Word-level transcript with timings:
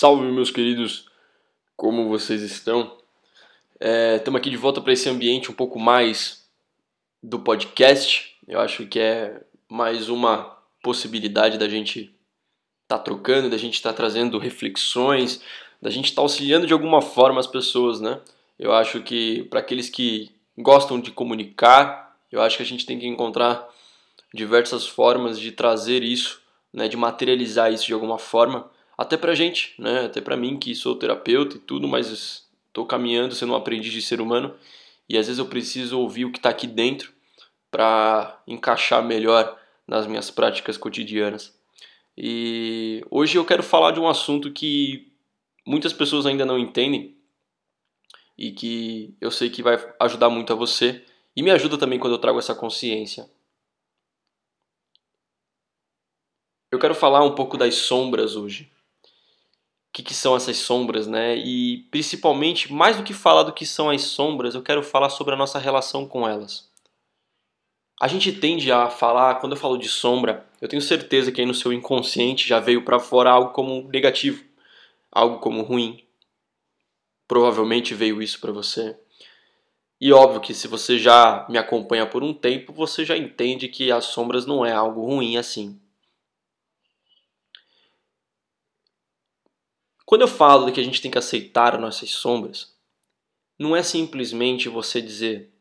Salve, 0.00 0.30
meus 0.30 0.52
queridos, 0.52 1.06
como 1.76 2.08
vocês 2.08 2.40
estão? 2.40 2.96
Estamos 3.80 4.38
é, 4.38 4.40
aqui 4.40 4.48
de 4.48 4.56
volta 4.56 4.80
para 4.80 4.92
esse 4.92 5.08
ambiente 5.08 5.50
um 5.50 5.54
pouco 5.54 5.76
mais 5.76 6.48
do 7.20 7.40
podcast. 7.40 8.36
Eu 8.46 8.60
acho 8.60 8.86
que 8.86 9.00
é 9.00 9.42
mais 9.68 10.08
uma 10.08 10.56
possibilidade 10.84 11.58
da 11.58 11.68
gente 11.68 12.14
estar 12.84 12.98
tá 12.98 12.98
trocando, 12.98 13.50
da 13.50 13.56
gente 13.56 13.74
estar 13.74 13.90
tá 13.90 13.96
trazendo 13.96 14.38
reflexões, 14.38 15.42
da 15.82 15.90
gente 15.90 16.10
estar 16.10 16.22
tá 16.22 16.24
auxiliando 16.24 16.64
de 16.64 16.72
alguma 16.72 17.02
forma 17.02 17.40
as 17.40 17.48
pessoas, 17.48 18.00
né? 18.00 18.20
Eu 18.56 18.72
acho 18.72 19.02
que 19.02 19.48
para 19.50 19.58
aqueles 19.58 19.90
que 19.90 20.30
gostam 20.56 21.00
de 21.00 21.10
comunicar, 21.10 22.16
eu 22.30 22.40
acho 22.40 22.56
que 22.56 22.62
a 22.62 22.66
gente 22.66 22.86
tem 22.86 23.00
que 23.00 23.08
encontrar 23.08 23.68
diversas 24.32 24.86
formas 24.86 25.40
de 25.40 25.50
trazer 25.50 26.04
isso, 26.04 26.40
né, 26.72 26.86
de 26.86 26.96
materializar 26.96 27.72
isso 27.72 27.86
de 27.86 27.92
alguma 27.92 28.16
forma 28.16 28.70
até 28.98 29.16
pra 29.16 29.34
gente, 29.36 29.80
né? 29.80 30.06
Até 30.06 30.20
pra 30.20 30.36
mim 30.36 30.58
que 30.58 30.74
sou 30.74 30.96
terapeuta 30.96 31.56
e 31.56 31.60
tudo, 31.60 31.86
mas 31.86 32.48
estou 32.66 32.84
caminhando 32.84 33.32
sendo 33.32 33.52
um 33.52 33.56
aprendiz 33.56 33.92
de 33.92 34.02
ser 34.02 34.20
humano 34.20 34.56
e 35.08 35.16
às 35.16 35.26
vezes 35.26 35.38
eu 35.38 35.46
preciso 35.46 36.00
ouvir 36.00 36.24
o 36.24 36.32
que 36.32 36.38
está 36.38 36.50
aqui 36.50 36.66
dentro 36.66 37.12
para 37.70 38.42
encaixar 38.46 39.02
melhor 39.04 39.56
nas 39.86 40.06
minhas 40.06 40.32
práticas 40.32 40.76
cotidianas. 40.76 41.56
E 42.16 43.04
hoje 43.08 43.38
eu 43.38 43.44
quero 43.44 43.62
falar 43.62 43.92
de 43.92 44.00
um 44.00 44.08
assunto 44.08 44.52
que 44.52 45.12
muitas 45.64 45.92
pessoas 45.92 46.26
ainda 46.26 46.44
não 46.44 46.58
entendem 46.58 47.16
e 48.36 48.50
que 48.50 49.14
eu 49.20 49.30
sei 49.30 49.48
que 49.48 49.62
vai 49.62 49.76
ajudar 50.00 50.28
muito 50.28 50.52
a 50.52 50.56
você 50.56 51.04
e 51.36 51.42
me 51.42 51.52
ajuda 51.52 51.78
também 51.78 52.00
quando 52.00 52.14
eu 52.14 52.18
trago 52.18 52.38
essa 52.40 52.54
consciência. 52.54 53.30
Eu 56.70 56.78
quero 56.78 56.94
falar 56.94 57.24
um 57.24 57.34
pouco 57.34 57.56
das 57.56 57.76
sombras 57.76 58.34
hoje 58.34 58.70
que, 59.92 60.02
que 60.02 60.14
são 60.14 60.36
essas 60.36 60.56
sombras, 60.58 61.06
né? 61.06 61.36
E 61.36 61.86
principalmente, 61.90 62.72
mais 62.72 62.96
do 62.96 63.02
que 63.02 63.14
falar 63.14 63.42
do 63.42 63.52
que 63.52 63.66
são 63.66 63.90
as 63.90 64.02
sombras, 64.02 64.54
eu 64.54 64.62
quero 64.62 64.82
falar 64.82 65.10
sobre 65.10 65.34
a 65.34 65.36
nossa 65.36 65.58
relação 65.58 66.06
com 66.06 66.28
elas. 66.28 66.68
A 68.00 68.06
gente 68.06 68.30
tende 68.32 68.70
a 68.70 68.88
falar, 68.88 69.36
quando 69.36 69.52
eu 69.52 69.58
falo 69.58 69.76
de 69.76 69.88
sombra, 69.88 70.46
eu 70.60 70.68
tenho 70.68 70.80
certeza 70.80 71.32
que 71.32 71.40
aí 71.40 71.46
no 71.46 71.54
seu 71.54 71.72
inconsciente 71.72 72.48
já 72.48 72.60
veio 72.60 72.84
para 72.84 73.00
fora 73.00 73.30
algo 73.30 73.52
como 73.52 73.88
negativo, 73.88 74.44
algo 75.10 75.38
como 75.38 75.62
ruim. 75.62 76.04
Provavelmente 77.26 77.94
veio 77.94 78.22
isso 78.22 78.40
para 78.40 78.52
você. 78.52 78.96
E 80.00 80.12
óbvio 80.12 80.40
que 80.40 80.54
se 80.54 80.68
você 80.68 80.96
já 80.96 81.44
me 81.48 81.58
acompanha 81.58 82.06
por 82.06 82.22
um 82.22 82.32
tempo, 82.32 82.72
você 82.72 83.04
já 83.04 83.16
entende 83.16 83.66
que 83.66 83.90
as 83.90 84.04
sombras 84.04 84.46
não 84.46 84.64
é 84.64 84.72
algo 84.72 85.04
ruim 85.04 85.36
assim. 85.36 85.80
Quando 90.08 90.22
eu 90.22 90.28
falo 90.28 90.64
de 90.64 90.72
que 90.72 90.80
a 90.80 90.82
gente 90.82 91.02
tem 91.02 91.10
que 91.10 91.18
aceitar 91.18 91.74
as 91.74 91.80
nossas 91.82 92.08
sombras, 92.08 92.74
não 93.58 93.76
é 93.76 93.82
simplesmente 93.82 94.66
você 94.66 95.02
dizer, 95.02 95.52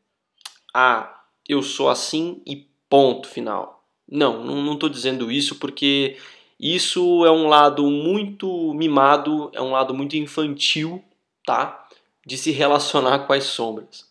ah, 0.74 1.22
eu 1.46 1.62
sou 1.62 1.90
assim 1.90 2.42
e 2.46 2.66
ponto 2.90 3.28
final. 3.28 3.86
Não, 4.08 4.46
não 4.46 4.76
estou 4.76 4.88
dizendo 4.88 5.30
isso 5.30 5.56
porque 5.60 6.16
isso 6.58 7.26
é 7.26 7.30
um 7.30 7.50
lado 7.50 7.92
muito 7.92 8.74
mimado, 8.74 9.52
é 9.54 9.62
um 9.62 9.72
lado 9.72 9.94
muito 9.94 10.16
infantil, 10.16 11.04
tá? 11.46 11.86
De 12.26 12.38
se 12.38 12.52
relacionar 12.52 13.28
com 13.28 13.34
as 13.34 13.44
sombras. 13.44 14.10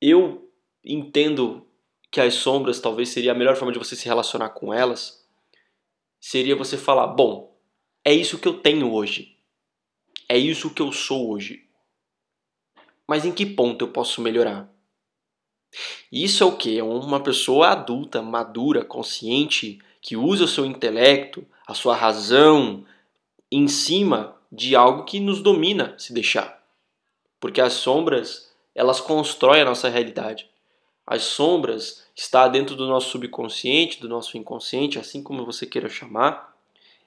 Eu 0.00 0.50
entendo 0.84 1.64
que 2.10 2.20
as 2.20 2.34
sombras 2.34 2.80
talvez 2.80 3.10
seria 3.10 3.30
a 3.30 3.36
melhor 3.36 3.54
forma 3.54 3.72
de 3.72 3.78
você 3.78 3.94
se 3.94 4.06
relacionar 4.06 4.48
com 4.48 4.74
elas. 4.74 5.24
Seria 6.18 6.56
você 6.56 6.76
falar, 6.76 7.06
bom, 7.06 7.49
é 8.04 8.12
isso 8.12 8.38
que 8.38 8.48
eu 8.48 8.54
tenho 8.54 8.92
hoje. 8.92 9.36
É 10.28 10.38
isso 10.38 10.70
que 10.70 10.80
eu 10.80 10.92
sou 10.92 11.30
hoje. 11.30 11.66
Mas 13.06 13.24
em 13.24 13.32
que 13.32 13.44
ponto 13.44 13.84
eu 13.84 13.88
posso 13.88 14.22
melhorar? 14.22 14.70
Isso 16.10 16.42
é 16.42 16.46
o 16.46 16.56
que? 16.56 16.78
É 16.78 16.82
uma 16.82 17.20
pessoa 17.20 17.68
adulta, 17.68 18.22
madura, 18.22 18.84
consciente, 18.84 19.78
que 20.00 20.16
usa 20.16 20.44
o 20.44 20.48
seu 20.48 20.64
intelecto, 20.64 21.46
a 21.66 21.74
sua 21.74 21.94
razão, 21.94 22.84
em 23.50 23.68
cima 23.68 24.36
de 24.50 24.74
algo 24.74 25.04
que 25.04 25.20
nos 25.20 25.42
domina, 25.42 25.94
se 25.98 26.12
deixar. 26.12 26.64
Porque 27.38 27.60
as 27.60 27.74
sombras, 27.74 28.50
elas 28.74 29.00
constroem 29.00 29.62
a 29.62 29.64
nossa 29.64 29.88
realidade. 29.88 30.48
As 31.06 31.22
sombras 31.22 32.06
está 32.14 32.48
dentro 32.48 32.76
do 32.76 32.86
nosso 32.86 33.10
subconsciente, 33.10 34.00
do 34.00 34.08
nosso 34.08 34.38
inconsciente, 34.38 34.98
assim 34.98 35.22
como 35.22 35.44
você 35.44 35.66
queira 35.66 35.88
chamar 35.88 36.50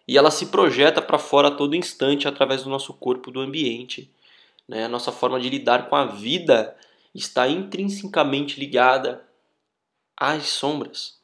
e 0.07 0.17
ela 0.17 0.31
se 0.31 0.47
projeta 0.47 1.01
para 1.01 1.17
fora 1.17 1.47
a 1.47 1.55
todo 1.55 1.75
instante 1.75 2.27
através 2.27 2.63
do 2.63 2.69
nosso 2.69 2.93
corpo, 2.93 3.31
do 3.31 3.39
ambiente. 3.39 4.11
Né? 4.67 4.85
A 4.85 4.89
nossa 4.89 5.11
forma 5.11 5.39
de 5.39 5.49
lidar 5.49 5.89
com 5.89 5.95
a 5.95 6.05
vida 6.05 6.77
está 7.13 7.47
intrinsecamente 7.47 8.59
ligada 8.59 9.25
às 10.17 10.47
sombras. 10.47 11.21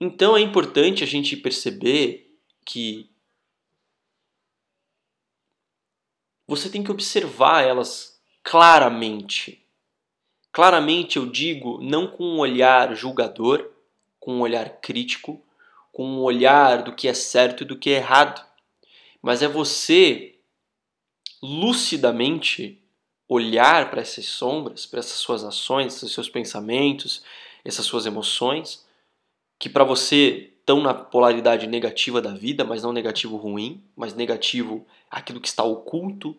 Então 0.00 0.36
é 0.36 0.40
importante 0.40 1.04
a 1.04 1.06
gente 1.06 1.36
perceber 1.36 2.34
que 2.64 3.10
você 6.46 6.68
tem 6.68 6.82
que 6.82 6.90
observar 6.90 7.62
elas 7.62 8.20
claramente. 8.42 9.64
Claramente 10.50 11.16
eu 11.16 11.26
digo, 11.26 11.80
não 11.80 12.08
com 12.08 12.24
um 12.24 12.38
olhar 12.38 12.94
julgador, 12.96 13.70
com 14.18 14.34
um 14.34 14.40
olhar 14.40 14.80
crítico, 14.80 15.40
com 15.92 16.06
um 16.06 16.20
olhar 16.20 16.82
do 16.82 16.94
que 16.94 17.08
é 17.08 17.14
certo 17.14 17.62
e 17.62 17.66
do 17.66 17.78
que 17.78 17.90
é 17.90 17.96
errado, 17.96 18.44
mas 19.22 19.42
é 19.42 19.48
você 19.48 20.38
lucidamente 21.42 22.82
olhar 23.28 23.90
para 23.90 24.02
essas 24.02 24.26
sombras, 24.26 24.86
para 24.86 25.00
essas 25.00 25.18
suas 25.18 25.44
ações, 25.44 25.94
esses 25.94 26.12
seus 26.12 26.28
pensamentos, 26.28 27.22
essas 27.64 27.86
suas 27.86 28.06
emoções, 28.06 28.86
que 29.58 29.68
para 29.68 29.84
você 29.84 30.52
estão 30.58 30.80
na 30.80 30.92
polaridade 30.94 31.66
negativa 31.66 32.20
da 32.20 32.32
vida, 32.32 32.64
mas 32.64 32.82
não 32.82 32.92
negativo 32.92 33.36
ruim, 33.36 33.82
mas 33.96 34.14
negativo 34.14 34.86
aquilo 35.10 35.40
que 35.40 35.48
está 35.48 35.62
oculto, 35.62 36.36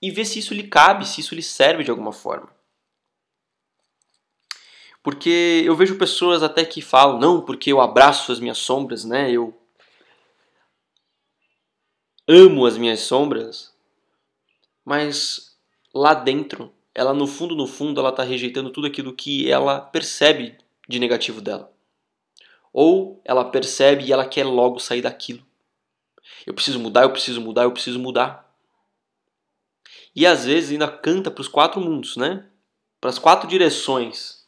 e 0.00 0.10
ver 0.10 0.26
se 0.26 0.38
isso 0.38 0.52
lhe 0.52 0.64
cabe, 0.64 1.06
se 1.06 1.20
isso 1.20 1.34
lhe 1.34 1.42
serve 1.42 1.82
de 1.82 1.90
alguma 1.90 2.12
forma. 2.12 2.53
Porque 5.04 5.62
eu 5.66 5.76
vejo 5.76 5.98
pessoas 5.98 6.42
até 6.42 6.64
que 6.64 6.80
falam, 6.80 7.18
não, 7.18 7.42
porque 7.42 7.70
eu 7.70 7.78
abraço 7.78 8.32
as 8.32 8.40
minhas 8.40 8.56
sombras, 8.56 9.04
né? 9.04 9.30
Eu 9.30 9.54
amo 12.26 12.64
as 12.64 12.78
minhas 12.78 13.00
sombras. 13.00 13.70
Mas 14.82 15.58
lá 15.94 16.14
dentro, 16.14 16.72
ela 16.94 17.12
no 17.12 17.26
fundo, 17.26 17.54
no 17.54 17.66
fundo, 17.66 18.00
ela 18.00 18.08
está 18.08 18.22
rejeitando 18.22 18.70
tudo 18.70 18.86
aquilo 18.86 19.12
que 19.12 19.50
ela 19.50 19.78
percebe 19.78 20.56
de 20.88 20.98
negativo 20.98 21.42
dela. 21.42 21.70
Ou 22.72 23.20
ela 23.26 23.44
percebe 23.44 24.04
e 24.04 24.12
ela 24.12 24.26
quer 24.26 24.44
logo 24.44 24.78
sair 24.78 25.02
daquilo. 25.02 25.44
Eu 26.46 26.54
preciso 26.54 26.80
mudar, 26.80 27.02
eu 27.02 27.10
preciso 27.10 27.42
mudar, 27.42 27.64
eu 27.64 27.72
preciso 27.72 27.98
mudar. 27.98 28.50
E 30.16 30.24
às 30.24 30.46
vezes 30.46 30.70
ainda 30.70 30.88
canta 30.88 31.30
para 31.30 31.42
os 31.42 31.48
quatro 31.48 31.78
mundos, 31.78 32.16
né? 32.16 32.48
Para 33.02 33.10
as 33.10 33.18
quatro 33.18 33.46
direções 33.46 34.43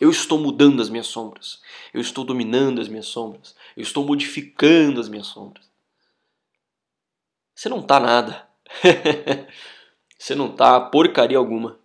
eu 0.00 0.10
estou 0.10 0.38
mudando 0.38 0.80
as 0.80 0.88
minhas 0.88 1.06
sombras. 1.08 1.60
Eu 1.92 2.00
estou 2.00 2.24
dominando 2.24 2.80
as 2.80 2.88
minhas 2.88 3.06
sombras. 3.06 3.54
Eu 3.76 3.82
estou 3.82 4.04
modificando 4.04 5.00
as 5.00 5.08
minhas 5.08 5.26
sombras. 5.26 5.68
Você 7.54 7.68
não 7.68 7.82
tá 7.82 7.98
nada. 7.98 8.48
você 10.16 10.34
não 10.34 10.54
tá 10.54 10.80
porcaria 10.80 11.36
alguma. 11.36 11.78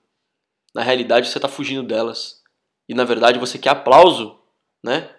Na 0.75 0.83
realidade, 0.83 1.27
você 1.27 1.38
está 1.39 1.47
fugindo 1.47 1.88
delas. 1.88 2.43
E 2.88 2.93
na 2.93 3.03
verdade, 3.03 3.39
você 3.39 3.57
quer 3.57 3.69
aplauso, 3.69 4.39
né? 4.83 5.09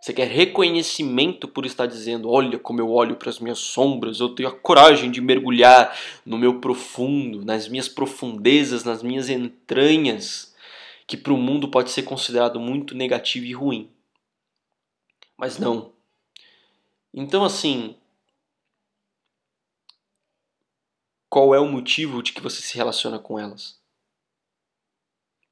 Você 0.00 0.12
quer 0.12 0.26
reconhecimento 0.26 1.46
por 1.46 1.64
estar 1.64 1.86
dizendo: 1.86 2.28
Olha 2.28 2.58
como 2.58 2.80
eu 2.80 2.90
olho 2.90 3.14
para 3.14 3.30
as 3.30 3.38
minhas 3.38 3.60
sombras, 3.60 4.18
eu 4.18 4.34
tenho 4.34 4.48
a 4.48 4.52
coragem 4.52 5.12
de 5.12 5.20
mergulhar 5.20 5.96
no 6.26 6.36
meu 6.36 6.58
profundo, 6.58 7.44
nas 7.44 7.68
minhas 7.68 7.88
profundezas, 7.88 8.82
nas 8.82 9.00
minhas 9.00 9.28
entranhas 9.28 10.51
que 11.12 11.16
para 11.18 11.34
o 11.34 11.36
mundo 11.36 11.68
pode 11.68 11.90
ser 11.90 12.04
considerado 12.04 12.58
muito 12.58 12.94
negativo 12.94 13.44
e 13.44 13.52
ruim. 13.52 13.94
Mas 15.36 15.58
não. 15.58 15.92
Então, 17.12 17.44
assim, 17.44 17.98
qual 21.28 21.54
é 21.54 21.60
o 21.60 21.68
motivo 21.68 22.22
de 22.22 22.32
que 22.32 22.40
você 22.40 22.62
se 22.62 22.74
relaciona 22.78 23.18
com 23.18 23.38
elas? 23.38 23.78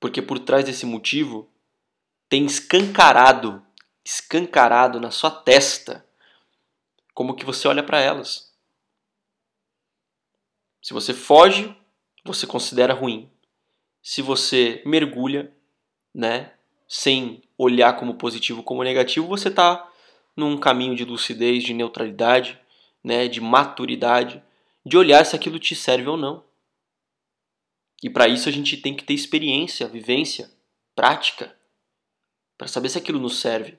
Porque 0.00 0.22
por 0.22 0.38
trás 0.38 0.64
desse 0.64 0.86
motivo 0.86 1.46
tem 2.26 2.46
escancarado, 2.46 3.62
escancarado 4.02 4.98
na 4.98 5.10
sua 5.10 5.30
testa 5.30 6.08
como 7.12 7.36
que 7.36 7.44
você 7.44 7.68
olha 7.68 7.82
para 7.82 8.00
elas. 8.00 8.50
Se 10.80 10.94
você 10.94 11.12
foge, 11.12 11.76
você 12.24 12.46
considera 12.46 12.94
ruim 12.94 13.30
se 14.02 14.23
você 14.23 14.82
mergulha, 14.85 15.52
né, 16.14 16.52
sem 16.88 17.43
olhar 17.56 17.97
como 17.97 18.14
positivo 18.14 18.62
como 18.62 18.82
negativo, 18.82 19.26
você 19.26 19.49
está 19.49 19.88
num 20.37 20.58
caminho 20.58 20.97
de 20.97 21.05
lucidez, 21.05 21.62
de 21.62 21.75
neutralidade, 21.75 22.58
né, 23.02 23.29
de 23.29 23.41
maturidade, 23.41 24.43
de 24.85 24.97
olhar 24.97 25.25
se 25.25 25.37
aquilo 25.37 25.58
te 25.58 25.75
serve 25.75 26.08
ou 26.08 26.17
não. 26.17 26.43
E 28.02 28.08
para 28.08 28.29
isso 28.29 28.49
a 28.49 28.52
gente 28.52 28.76
tem 28.76 28.94
que 28.94 29.05
ter 29.05 29.14
experiência, 29.14 29.87
vivência, 29.87 30.50
prática, 30.94 31.55
para 32.56 32.67
saber 32.67 32.88
se 32.88 32.99
aquilo 32.99 33.20
nos 33.20 33.41
serve. 33.41 33.79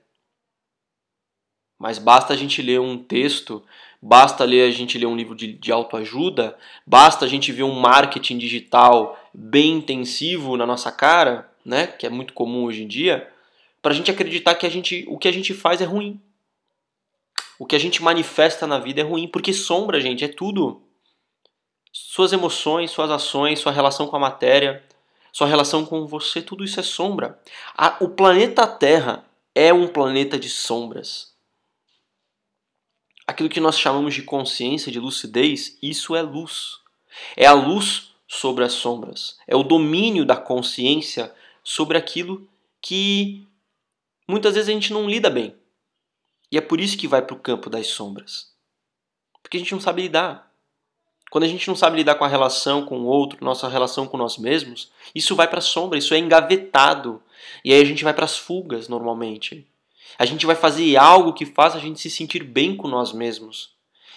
Mas 1.77 1.97
basta 1.97 2.33
a 2.33 2.37
gente 2.37 2.61
ler 2.61 2.79
um 2.79 3.03
texto, 3.03 3.65
basta 3.99 4.43
ler 4.43 4.67
a 4.67 4.71
gente 4.71 4.97
ler 4.97 5.07
um 5.07 5.15
livro 5.15 5.35
de, 5.35 5.53
de 5.53 5.71
autoajuda, 5.71 6.57
basta 6.85 7.25
a 7.25 7.27
gente 7.27 7.51
ver 7.51 7.63
um 7.63 7.79
marketing 7.79 8.37
digital 8.37 9.19
bem 9.33 9.73
intensivo 9.73 10.57
na 10.57 10.65
nossa 10.65 10.91
cara, 10.91 11.49
né, 11.65 11.87
que 11.87 12.05
é 12.05 12.09
muito 12.09 12.33
comum 12.33 12.65
hoje 12.65 12.83
em 12.83 12.87
dia, 12.87 13.31
para 13.81 13.91
a 13.91 13.95
gente 13.95 14.11
acreditar 14.11 14.55
que 14.55 14.65
a 14.65 14.69
gente, 14.69 15.05
o 15.07 15.17
que 15.17 15.27
a 15.27 15.31
gente 15.31 15.53
faz 15.53 15.81
é 15.81 15.85
ruim. 15.85 16.19
O 17.57 17.65
que 17.65 17.75
a 17.75 17.79
gente 17.79 18.01
manifesta 18.01 18.65
na 18.65 18.79
vida 18.79 19.01
é 19.01 19.03
ruim, 19.03 19.27
porque 19.27 19.53
sombra, 19.53 20.01
gente, 20.01 20.23
é 20.23 20.27
tudo. 20.27 20.81
Suas 21.91 22.33
emoções, 22.33 22.91
suas 22.91 23.11
ações, 23.11 23.59
sua 23.59 23.71
relação 23.71 24.07
com 24.07 24.15
a 24.15 24.19
matéria, 24.19 24.83
sua 25.31 25.47
relação 25.47 25.85
com 25.85 26.05
você, 26.05 26.41
tudo 26.41 26.63
isso 26.63 26.79
é 26.79 26.83
sombra. 26.83 27.39
A, 27.77 27.97
o 27.99 28.09
planeta 28.09 28.65
Terra 28.67 29.25
é 29.53 29.73
um 29.73 29.87
planeta 29.87 30.37
de 30.37 30.49
sombras. 30.49 31.31
Aquilo 33.25 33.49
que 33.49 33.59
nós 33.59 33.79
chamamos 33.79 34.13
de 34.13 34.23
consciência, 34.23 34.91
de 34.91 34.99
lucidez, 34.99 35.77
isso 35.81 36.15
é 36.15 36.21
luz. 36.21 36.79
É 37.37 37.45
a 37.45 37.53
luz 37.53 38.10
sobre 38.33 38.63
as 38.63 38.71
sombras. 38.71 39.37
É 39.45 39.57
o 39.57 39.61
domínio 39.61 40.23
da 40.23 40.37
consciência 40.37 41.35
sobre 41.61 41.97
aquilo 41.97 42.47
que 42.81 43.45
muitas 44.25 44.53
vezes 44.53 44.69
a 44.69 44.71
gente 44.71 44.93
não 44.93 45.09
lida 45.09 45.29
bem. 45.29 45.53
E 46.49 46.57
é 46.57 46.61
por 46.61 46.79
isso 46.79 46.97
que 46.97 47.09
vai 47.09 47.21
para 47.21 47.35
o 47.35 47.39
campo 47.39 47.69
das 47.69 47.87
sombras. 47.87 48.49
Porque 49.43 49.57
a 49.57 49.59
gente 49.59 49.73
não 49.73 49.81
sabe 49.81 50.03
lidar. 50.03 50.49
Quando 51.29 51.43
a 51.43 51.47
gente 51.47 51.67
não 51.67 51.75
sabe 51.75 51.97
lidar 51.97 52.15
com 52.15 52.23
a 52.23 52.27
relação 52.29 52.85
com 52.85 53.01
o 53.01 53.05
outro, 53.05 53.43
nossa 53.43 53.67
relação 53.67 54.07
com 54.07 54.15
nós 54.15 54.37
mesmos, 54.37 54.93
isso 55.13 55.35
vai 55.35 55.49
para 55.49 55.59
a 55.59 55.61
sombra, 55.61 55.99
isso 55.99 56.13
é 56.13 56.17
engavetado. 56.17 57.21
E 57.65 57.73
aí 57.73 57.81
a 57.81 57.85
gente 57.85 58.03
vai 58.03 58.13
para 58.13 58.25
as 58.25 58.37
fugas 58.37 58.87
normalmente. 58.87 59.67
A 60.17 60.25
gente 60.25 60.45
vai 60.45 60.55
fazer 60.55 60.95
algo 60.95 61.33
que 61.33 61.45
faça 61.45 61.77
a 61.77 61.81
gente 61.81 61.99
se 61.99 62.09
sentir 62.09 62.45
bem 62.45 62.77
com 62.77 62.87
nós 62.87 63.11
mesmos. 63.11 63.75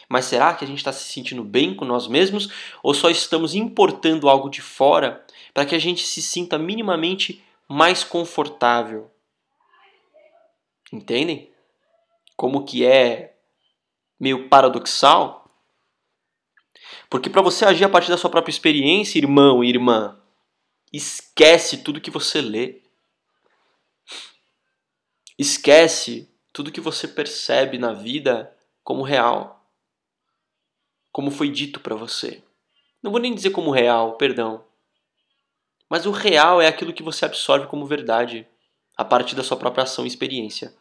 Mas 0.09 0.27
será 0.27 0.55
que 0.55 0.65
a 0.65 0.69
gente 0.69 0.79
está 0.79 0.93
se 0.93 1.12
sentindo 1.12 1.43
bem 1.43 1.75
com 1.75 1.85
nós 1.85 2.06
mesmos 2.06 2.49
ou 2.83 2.95
só 2.95 3.11
estamos 3.11 3.55
importando 3.55 4.29
algo 4.29 4.49
de 4.49 4.61
fora 4.61 5.25
para 5.53 5.65
que 5.65 5.75
a 5.75 5.79
gente 5.79 6.06
se 6.06 6.21
sinta 6.21 6.59
minimamente 6.59 7.43
mais 7.69 8.05
confortável? 8.05 9.11
Entendem? 10.93 11.51
Como 12.37 12.65
que 12.65 12.85
é 12.85 13.37
meio 14.19 14.49
paradoxal? 14.49 15.45
Porque 17.09 17.31
para 17.31 17.43
você 17.43 17.65
agir 17.65 17.85
a 17.85 17.89
partir 17.89 18.11
da 18.11 18.19
sua 18.19 18.31
própria 18.31 18.53
experiência, 18.53 19.19
irmão 19.19 19.62
e 19.62 19.69
irmã, 19.69 20.21
esquece 20.93 21.79
tudo 21.79 22.01
que 22.01 22.11
você 22.11 22.41
lê. 22.41 22.83
Esquece 25.39 26.31
tudo 26.53 26.71
que 26.71 26.81
você 26.81 27.09
percebe 27.09 27.79
na 27.79 27.93
vida 27.93 28.56
como 28.83 29.03
real. 29.03 29.54
Como 31.14 31.31
foi 31.31 31.49
dito 31.49 31.78
para 31.78 31.94
você. 31.94 32.43
Não 33.00 33.12
vou 33.12 33.20
nem 33.20 33.32
dizer 33.32 33.50
como 33.50 33.70
real, 33.70 34.16
perdão. 34.16 34.64
Mas 35.88 36.06
o 36.06 36.11
real 36.11 36.61
é 36.61 36.66
aquilo 36.66 36.93
que 36.93 37.05
você 37.05 37.25
absorve 37.25 37.69
como 37.69 37.87
verdade 37.87 38.44
a 38.96 39.05
partir 39.05 39.37
da 39.37 39.44
sua 39.44 39.56
própria 39.56 39.84
ação 39.84 40.05
e 40.05 40.08
experiência. 40.08 40.75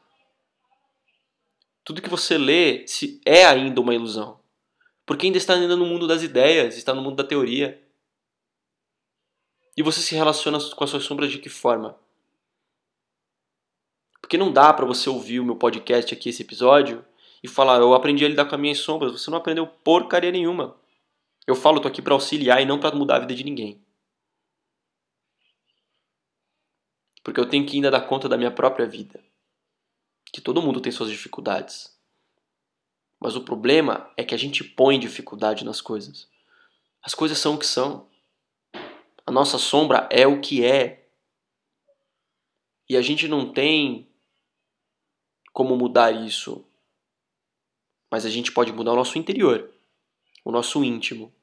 Tudo 1.84 2.02
que 2.02 2.10
você 2.10 2.36
lê 2.36 2.84
é 3.24 3.46
ainda 3.46 3.80
uma 3.80 3.94
ilusão. 3.94 4.40
Porque 5.06 5.28
ainda 5.28 5.38
está 5.38 5.54
ainda 5.54 5.76
no 5.76 5.86
mundo 5.86 6.08
das 6.08 6.24
ideias, 6.24 6.78
está 6.78 6.96
no 6.96 7.04
mundo 7.04 7.18
da 7.18 7.24
teoria. 7.24 7.80
E 9.78 9.84
você 9.84 10.02
se 10.02 10.16
relaciona 10.16 10.58
com 10.72 10.84
as 10.84 10.90
suas 10.90 11.04
sombras 11.04 11.32
de 11.32 11.38
que 11.38 11.50
forma? 11.50 11.96
Porque 14.20 14.36
não 14.36 14.52
dá 14.52 14.74
para 14.74 14.88
você 14.88 15.12
ouvir 15.12 15.40
o 15.40 15.46
meu 15.46 15.58
podcast 15.58 16.12
aqui, 16.12 16.30
esse 16.30 16.42
episódio, 16.42 17.06
e 17.44 17.48
falar, 17.48 17.80
eu 17.82 17.94
aprendi 17.94 18.24
a 18.24 18.30
lidar 18.30 18.46
com 18.46 18.56
as 18.56 18.62
minhas 18.62 18.78
sombras. 18.80 19.12
Você 19.12 19.30
não 19.30 19.38
aprendeu 19.38 19.68
porcaria 19.68 20.32
nenhuma. 20.32 20.76
Eu 21.46 21.56
falo, 21.56 21.82
tô 21.82 21.90
aqui 21.90 22.02
para 22.02 22.14
auxiliar 22.14 22.62
e 22.62 22.66
não 22.66 22.80
para 22.80 22.96
mudar 22.96 23.18
a 23.18 23.20
vida 23.20 23.36
de 23.36 23.44
ninguém. 23.44 23.84
Porque 27.22 27.40
eu 27.40 27.48
tenho 27.48 27.66
que 27.66 27.76
ainda 27.76 27.92
dar 27.92 28.02
conta 28.02 28.30
da 28.30 28.38
minha 28.38 28.52
própria 28.52 28.86
vida 28.86 29.22
que 30.34 30.42
todo 30.42 30.62
mundo 30.62 30.82
tem 30.82 30.92
suas 30.92 31.12
dificuldades. 31.12 31.96
Mas 33.20 33.36
o 33.36 33.44
problema 33.44 34.12
é 34.18 34.24
que 34.24 34.34
a 34.34 34.38
gente 34.38 34.64
põe 34.64 35.00
dificuldade 35.00 35.64
nas 35.64 35.80
coisas. 35.80 36.28
As 37.04 37.14
coisas 37.14 37.38
são 37.38 37.54
o 37.54 37.60
que 37.60 37.68
são. 37.68 38.10
A 39.26 39.32
nossa 39.32 39.60
sombra 39.60 40.10
é 40.12 40.26
o 40.26 40.42
que 40.42 40.66
é. 40.66 41.08
E 42.90 42.98
a 42.98 43.02
gente 43.02 43.28
não 43.28 43.54
tem 43.54 44.10
como 45.54 45.78
mudar 45.78 46.12
isso. 46.12 46.66
Mas 48.14 48.28
a 48.28 48.30
gente 48.30 48.52
pode 48.52 48.72
mudar 48.72 48.92
o 48.94 48.96
nosso 48.96 49.18
interior, 49.18 49.72
o 50.46 50.52
nosso 50.52 50.84
íntimo. 50.84 51.34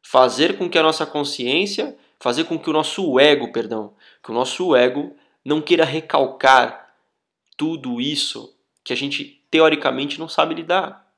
Fazer 0.00 0.56
com 0.56 0.70
que 0.70 0.78
a 0.78 0.82
nossa 0.82 1.04
consciência, 1.04 1.94
fazer 2.18 2.44
com 2.44 2.58
que 2.58 2.70
o 2.70 2.72
nosso 2.72 3.20
ego, 3.20 3.52
perdão, 3.52 3.94
que 4.24 4.30
o 4.30 4.34
nosso 4.34 4.74
ego 4.74 5.14
não 5.44 5.60
queira 5.60 5.84
recalcar 5.84 6.94
tudo 7.58 8.00
isso 8.00 8.56
que 8.82 8.90
a 8.90 8.96
gente 8.96 9.44
teoricamente 9.50 10.18
não 10.18 10.30
sabe 10.30 10.54
lidar. 10.54 11.12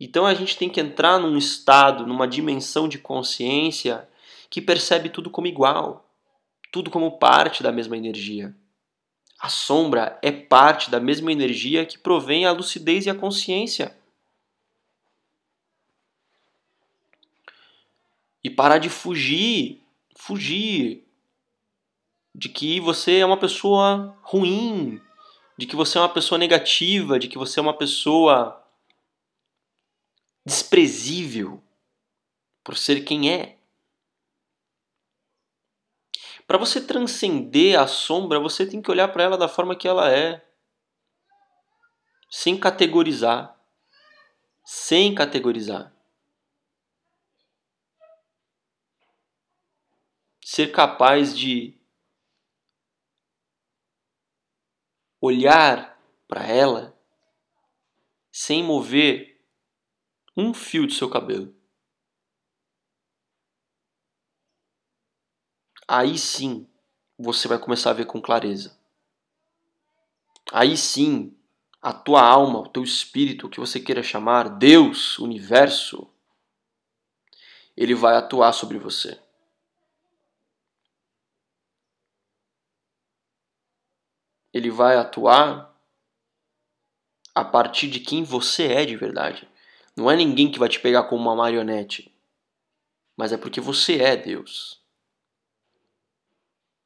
Então 0.00 0.26
a 0.26 0.34
gente 0.34 0.56
tem 0.56 0.68
que 0.68 0.80
entrar 0.80 1.20
num 1.20 1.38
estado, 1.38 2.04
numa 2.04 2.26
dimensão 2.26 2.88
de 2.88 2.98
consciência 2.98 4.08
que 4.50 4.60
percebe 4.60 5.08
tudo 5.08 5.30
como 5.30 5.46
igual, 5.46 6.10
tudo 6.72 6.90
como 6.90 7.20
parte 7.20 7.62
da 7.62 7.70
mesma 7.70 7.96
energia. 7.96 8.52
A 9.42 9.48
sombra 9.48 10.20
é 10.22 10.30
parte 10.30 10.88
da 10.88 11.00
mesma 11.00 11.32
energia 11.32 11.84
que 11.84 11.98
provém 11.98 12.46
a 12.46 12.52
lucidez 12.52 13.06
e 13.06 13.10
a 13.10 13.14
consciência. 13.14 14.00
E 18.44 18.48
parar 18.48 18.78
de 18.78 18.88
fugir, 18.88 19.82
fugir 20.16 21.04
de 22.32 22.48
que 22.48 22.78
você 22.78 23.18
é 23.18 23.26
uma 23.26 23.36
pessoa 23.36 24.16
ruim, 24.22 25.02
de 25.58 25.66
que 25.66 25.74
você 25.74 25.98
é 25.98 26.00
uma 26.00 26.08
pessoa 26.08 26.38
negativa, 26.38 27.18
de 27.18 27.26
que 27.26 27.36
você 27.36 27.58
é 27.58 27.62
uma 27.62 27.76
pessoa 27.76 28.64
desprezível 30.46 31.60
por 32.62 32.76
ser 32.76 33.00
quem 33.00 33.28
é. 33.28 33.58
Para 36.46 36.58
você 36.58 36.80
transcender 36.80 37.78
a 37.78 37.86
sombra, 37.86 38.38
você 38.38 38.66
tem 38.66 38.82
que 38.82 38.90
olhar 38.90 39.08
para 39.08 39.22
ela 39.22 39.38
da 39.38 39.48
forma 39.48 39.76
que 39.76 39.86
ela 39.88 40.10
é, 40.12 40.44
sem 42.30 42.58
categorizar. 42.58 43.58
Sem 44.64 45.14
categorizar. 45.14 45.94
Ser 50.42 50.72
capaz 50.72 51.36
de 51.36 51.78
olhar 55.20 55.98
para 56.26 56.46
ela 56.46 56.98
sem 58.32 58.64
mover 58.64 59.40
um 60.36 60.52
fio 60.52 60.86
do 60.86 60.92
seu 60.92 61.08
cabelo. 61.08 61.54
Aí 65.92 66.16
sim 66.16 66.66
você 67.18 67.46
vai 67.46 67.58
começar 67.58 67.90
a 67.90 67.94
ver 67.94 68.06
com 68.06 68.22
clareza. 68.22 68.74
Aí 70.50 70.76
sim 70.76 71.36
a 71.82 71.92
tua 71.92 72.22
alma, 72.22 72.60
o 72.60 72.68
teu 72.68 72.82
espírito, 72.82 73.46
o 73.46 73.50
que 73.50 73.60
você 73.60 73.78
queira 73.78 74.02
chamar, 74.02 74.48
Deus, 74.48 75.18
universo, 75.18 76.08
ele 77.76 77.94
vai 77.94 78.16
atuar 78.16 78.52
sobre 78.52 78.78
você. 78.78 79.20
ele 84.52 84.70
vai 84.70 84.96
atuar 84.96 85.74
a 87.34 87.44
partir 87.44 87.88
de 87.88 88.00
quem 88.00 88.22
você 88.22 88.66
é 88.66 88.84
de 88.84 88.96
verdade. 88.96 89.48
Não 89.96 90.10
é 90.10 90.16
ninguém 90.16 90.50
que 90.50 90.58
vai 90.58 90.68
te 90.68 90.78
pegar 90.78 91.04
como 91.04 91.22
uma 91.22 91.36
marionete, 91.36 92.14
mas 93.16 93.32
é 93.32 93.36
porque 93.36 93.60
você 93.60 94.00
é 94.00 94.16
Deus. 94.16 94.81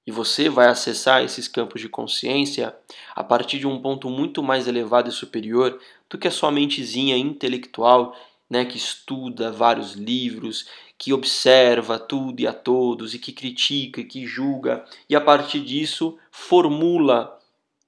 E 0.06 0.12
você 0.12 0.48
vai 0.48 0.68
acessar 0.68 1.24
esses 1.24 1.48
campos 1.48 1.80
de 1.80 1.88
consciência 1.88 2.74
a 3.14 3.24
partir 3.24 3.58
de 3.58 3.66
um 3.66 3.80
ponto 3.80 4.08
muito 4.08 4.42
mais 4.42 4.68
elevado 4.68 5.08
e 5.08 5.12
superior 5.12 5.80
do 6.08 6.16
que 6.16 6.28
a 6.28 6.30
sua 6.30 6.52
mentezinha 6.52 7.16
intelectual 7.16 8.14
né, 8.48 8.64
que 8.64 8.76
estuda 8.76 9.50
vários 9.50 9.94
livros, 9.94 10.68
que 10.96 11.12
observa 11.12 11.98
tudo 11.98 12.40
e 12.40 12.46
a 12.46 12.52
todos 12.52 13.14
e 13.14 13.18
que 13.18 13.32
critica 13.32 14.00
e 14.00 14.04
que 14.04 14.26
julga 14.26 14.84
e 15.08 15.16
a 15.16 15.20
partir 15.20 15.60
disso 15.60 16.16
formula, 16.30 17.38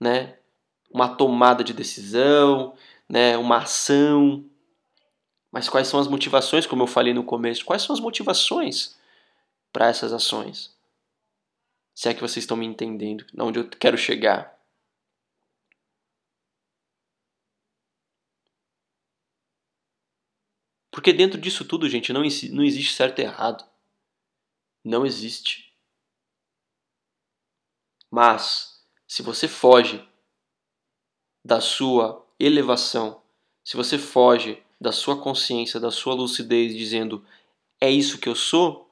né, 0.01 0.37
uma 0.93 1.09
tomada 1.09 1.63
de 1.63 1.73
decisão, 1.73 2.75
né, 3.09 3.37
uma 3.39 3.59
ação. 3.59 4.45
Mas 5.51 5.69
quais 5.69 5.89
são 5.89 6.01
as 6.01 6.09
motivações, 6.09 6.67
como 6.67 6.83
eu 6.83 6.87
falei 6.87 7.15
no 7.15 7.25
começo? 7.25 7.65
Quais 7.65 7.83
são 7.83 7.95
as 7.95 8.01
motivações 8.01 8.97
para 9.73 9.89
essas 9.89 10.13
ações? 10.13 10.78
Se 11.99 12.09
é 12.09 12.15
que 12.15 12.21
vocês 12.21 12.45
estão 12.45 12.57
me 12.57 12.65
entendendo, 12.65 13.27
onde 13.41 13.59
eu 13.59 13.69
quero 13.69 13.99
chegar. 13.99 14.57
Porque 20.93 21.13
dentro 21.13 21.41
disso 21.41 21.65
tudo, 21.65 21.89
gente, 21.89 22.13
não, 22.13 22.21
não 22.21 22.63
existe 22.63 22.95
certo 22.95 23.19
e 23.19 23.23
errado. 23.23 23.69
Não 24.85 25.05
existe. 25.05 25.77
Mas, 28.09 28.81
se 29.05 29.21
você 29.21 29.49
foge 29.49 30.09
da 31.45 31.61
sua 31.61 32.25
elevação, 32.39 33.21
se 33.65 33.77
você 33.77 33.99
foge 33.99 34.63
da 34.81 34.93
sua 34.93 35.21
consciência, 35.21 35.81
da 35.81 35.91
sua 35.91 36.15
lucidez, 36.15 36.77
dizendo 36.77 37.27
é 37.81 37.91
isso 37.91 38.21
que 38.21 38.29
eu 38.29 38.37
sou, 38.37 38.88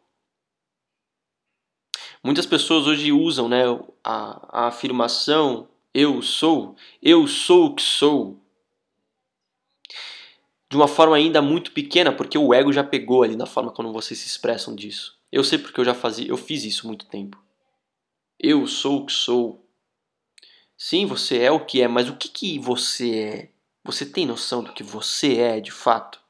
muitas 2.26 2.44
pessoas 2.44 2.88
hoje 2.88 3.12
usam 3.12 3.48
né, 3.48 3.62
a, 4.02 4.64
a 4.64 4.66
afirmação 4.66 5.68
eu 5.94 6.20
sou, 6.20 6.76
eu 7.00 7.26
sou 7.26 7.66
o 7.66 7.74
que 7.74 7.82
sou, 7.82 8.38
de 10.68 10.76
uma 10.76 10.88
forma 10.88 11.16
ainda 11.16 11.40
muito 11.40 11.70
pequena, 11.70 12.12
porque 12.12 12.36
o 12.36 12.52
ego 12.52 12.72
já 12.72 12.84
pegou 12.84 13.22
ali 13.22 13.36
na 13.36 13.46
forma 13.46 13.70
como 13.70 13.92
vocês 13.92 14.18
se 14.18 14.26
expressam 14.26 14.74
disso. 14.74 15.16
Eu 15.30 15.44
sei 15.44 15.56
porque 15.56 15.80
eu 15.80 15.84
já 15.84 15.94
fazia, 15.94 16.28
eu 16.28 16.36
fiz 16.36 16.64
isso 16.64 16.86
muito 16.86 17.06
tempo. 17.06 17.40
Eu 18.38 18.66
sou 18.66 18.98
o 18.98 19.06
que 19.06 19.12
sou. 19.12 19.64
Sim, 20.76 21.06
você 21.06 21.38
é 21.38 21.50
o 21.50 21.64
que 21.64 21.80
é, 21.80 21.88
mas 21.88 22.08
o 22.08 22.16
que, 22.16 22.28
que 22.28 22.58
você 22.58 23.18
é? 23.18 23.50
Você 23.84 24.04
tem 24.04 24.26
noção 24.26 24.64
do 24.64 24.72
que 24.72 24.82
você 24.82 25.38
é 25.38 25.60
de 25.60 25.70
fato? 25.70 26.20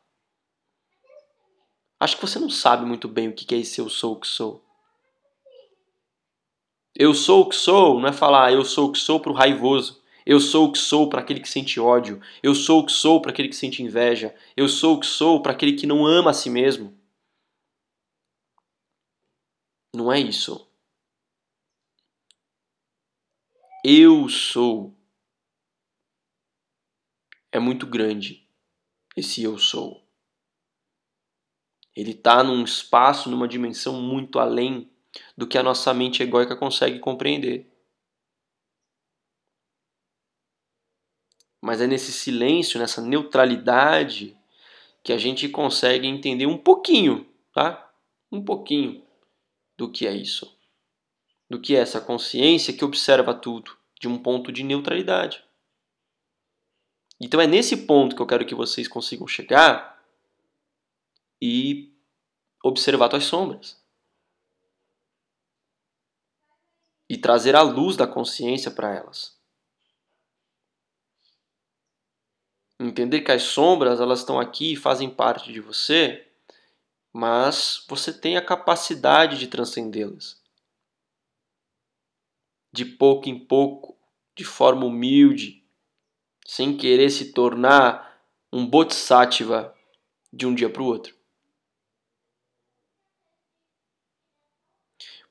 Acho 1.99 2.17
que 2.17 2.23
você 2.23 2.39
não 2.39 2.51
sabe 2.51 2.85
muito 2.85 3.09
bem 3.09 3.29
o 3.29 3.33
que 3.33 3.55
é 3.55 3.59
esse 3.59 3.81
eu 3.81 3.89
sou 3.89 4.13
o 4.13 4.21
que 4.21 4.29
sou. 4.29 4.66
Eu 6.99 7.13
sou 7.13 7.43
o 7.43 7.49
que 7.49 7.55
sou 7.55 8.01
não 8.01 8.09
é 8.09 8.13
falar 8.13 8.53
eu 8.53 8.65
sou 8.65 8.89
o 8.89 8.93
que 8.93 8.99
sou 8.99 9.21
para 9.21 9.31
o 9.31 9.35
raivoso. 9.35 10.03
Eu 10.25 10.41
sou 10.41 10.67
o 10.67 10.73
que 10.73 10.79
sou 10.79 11.09
para 11.09 11.21
aquele 11.21 11.41
que 11.41 11.49
sente 11.49 11.79
ódio. 11.79 12.21
Eu 12.43 12.55
sou 12.55 12.81
o 12.81 12.87
que 12.87 12.93
sou 12.93 13.21
para 13.21 13.31
aquele 13.31 13.49
que 13.49 13.55
sente 13.55 13.83
inveja. 13.83 14.35
Eu 14.57 14.69
sou 14.69 14.97
o 14.97 15.01
que 15.01 15.07
sou 15.07 15.41
para 15.43 15.53
aquele 15.53 15.75
que 15.75 15.87
não 15.87 16.05
ama 16.05 16.31
a 16.31 16.35
si 16.35 16.51
mesmo. 16.51 16.99
Não 19.95 20.11
é 20.11 20.19
isso. 20.19 20.69
Eu 23.85 24.29
sou. 24.29 24.97
É 27.53 27.61
muito 27.61 27.87
grande 27.87 28.49
esse 29.17 29.43
eu 29.43 29.57
sou. 29.59 30.05
Ele 31.95 32.11
está 32.11 32.43
num 32.43 32.65
espaço, 32.65 33.31
numa 33.31 33.47
dimensão 33.47 34.03
muito 34.03 34.39
além 34.39 34.91
do 35.37 35.47
que 35.47 35.59
a 35.59 35.63
nossa 35.63 35.93
mente 35.93 36.23
egóica 36.23 36.57
consegue 36.57 36.99
compreender. 36.99 37.71
Mas 41.61 41.81
é 41.81 41.87
nesse 41.87 42.13
silêncio, 42.13 42.79
nessa 42.79 43.01
neutralidade, 43.01 44.37
que 45.03 45.13
a 45.13 45.19
gente 45.19 45.49
consegue 45.49 46.07
entender 46.07 46.47
um 46.47 46.59
pouquinho, 46.59 47.27
tá? 47.53 47.93
Um 48.31 48.45
pouquinho 48.45 49.05
do 49.77 49.91
que 49.91 50.07
é 50.07 50.15
isso. 50.15 50.57
Do 51.49 51.61
que 51.61 51.77
é 51.77 51.81
essa 51.81 52.01
consciência 52.01 52.73
que 52.73 52.85
observa 52.85 53.35
tudo 53.35 53.77
de 54.01 54.09
um 54.09 54.19
ponto 54.19 54.53
de 54.53 54.63
neutralidade. 54.63 55.45
Então 57.21 57.41
é 57.41 57.47
nesse 57.47 57.87
ponto 57.87 58.15
que 58.15 58.23
eu 58.23 58.27
quero 58.27 58.45
que 58.45 58.55
vocês 58.55 58.87
consigam 58.87 59.27
chegar 59.27 60.03
e 61.41 61.93
observar 62.63 63.11
suas 63.11 63.25
sombras. 63.25 63.86
E 67.09 67.17
trazer 67.17 67.55
a 67.55 67.63
luz 67.63 67.97
da 67.97 68.07
consciência 68.07 68.71
para 68.71 68.95
elas. 68.95 69.37
Entender 72.79 73.23
que 73.23 73.33
as 73.33 73.43
sombras 73.43 74.01
elas 74.01 74.19
estão 74.19 74.39
aqui 74.39 74.75
e 74.75 74.77
fazem 74.77 75.09
parte 75.09 75.51
de 75.53 75.61
você, 75.61 76.31
mas 77.13 77.85
você 77.89 78.13
tem 78.13 78.37
a 78.37 78.45
capacidade 78.45 79.39
de 79.39 79.47
transcendê-las. 79.47 80.43
De 82.71 82.85
pouco 82.85 83.31
em 83.31 83.39
pouco, 83.39 83.97
de 84.37 84.45
forma 84.45 84.85
humilde, 84.85 85.65
sem 86.47 86.77
querer 86.77 87.09
se 87.09 87.33
tornar 87.33 88.23
um 88.53 88.67
bodhisattva 88.67 89.75
de 90.31 90.47
um 90.47 90.55
dia 90.55 90.69
para 90.69 90.83
o 90.83 90.87
outro. 90.87 91.16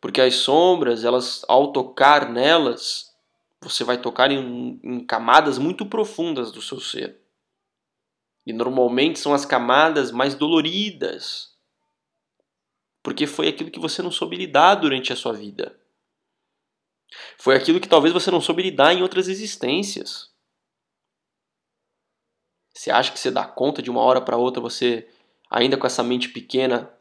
Porque 0.05 0.21
as 0.21 0.35
sombras, 0.35 1.03
elas, 1.03 1.43
ao 1.47 1.73
tocar 1.73 2.29
nelas, 2.29 3.11
você 3.59 3.83
vai 3.83 3.99
tocar 3.99 4.29
em, 4.29 4.79
em 4.83 5.03
camadas 5.03 5.57
muito 5.57 5.83
profundas 5.83 6.51
do 6.51 6.61
seu 6.61 6.79
ser. 6.79 7.19
E 8.45 8.53
normalmente 8.53 9.17
são 9.17 9.33
as 9.33 9.47
camadas 9.47 10.11
mais 10.11 10.35
doloridas. 10.35 11.57
Porque 13.01 13.25
foi 13.25 13.47
aquilo 13.47 13.71
que 13.71 13.79
você 13.79 14.03
não 14.03 14.11
soube 14.11 14.35
lidar 14.37 14.75
durante 14.75 15.11
a 15.11 15.15
sua 15.15 15.33
vida. 15.33 15.75
Foi 17.39 17.55
aquilo 17.55 17.81
que 17.81 17.89
talvez 17.89 18.13
você 18.13 18.29
não 18.29 18.39
soube 18.39 18.61
lidar 18.61 18.93
em 18.93 19.01
outras 19.01 19.27
existências. 19.27 20.31
Você 22.75 22.91
acha 22.91 23.11
que 23.11 23.17
você 23.17 23.31
dá 23.31 23.43
conta 23.43 23.81
de 23.81 23.89
uma 23.89 24.01
hora 24.01 24.21
para 24.21 24.37
outra, 24.37 24.61
você, 24.61 25.09
ainda 25.49 25.75
com 25.75 25.87
essa 25.87 26.03
mente 26.03 26.29
pequena, 26.29 26.94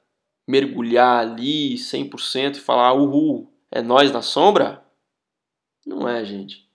mergulhar 0.47 1.21
ali 1.21 1.75
100% 1.75 2.57
e 2.57 2.61
falar, 2.61 2.93
uhul, 2.93 3.53
é 3.71 3.83
nós 3.83 4.13
na 4.13 4.23
sombra? 4.23 4.85
Não 5.87 6.09
é, 6.09 6.25
gente. 6.25 6.69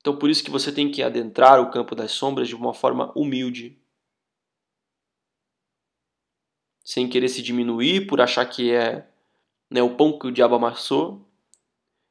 Então 0.00 0.16
por 0.16 0.30
isso 0.30 0.44
que 0.44 0.50
você 0.50 0.70
tem 0.70 0.90
que 0.90 1.02
adentrar 1.02 1.60
o 1.60 1.70
campo 1.70 1.94
das 1.94 2.12
sombras 2.12 2.48
de 2.48 2.54
uma 2.54 2.72
forma 2.72 3.12
humilde. 3.16 3.76
Sem 6.84 7.08
querer 7.08 7.28
se 7.28 7.42
diminuir 7.42 8.06
por 8.06 8.20
achar 8.20 8.46
que 8.46 8.70
é 8.70 9.08
né, 9.68 9.82
o 9.82 9.96
pão 9.96 10.16
que 10.16 10.28
o 10.28 10.32
diabo 10.32 10.54
amassou, 10.54 11.28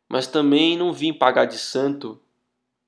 mas 0.10 0.28
também 0.28 0.78
não 0.78 0.92
vir 0.92 1.14
pagar 1.14 1.46
de 1.46 1.58
santo 1.58 2.22